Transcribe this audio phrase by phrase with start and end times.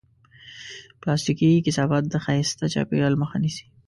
[1.01, 3.65] پلاستيکي کثافات د ښایسته چاپېریال مخه نیسي.